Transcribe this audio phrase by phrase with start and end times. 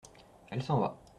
[0.49, 0.97] Elle s’en va.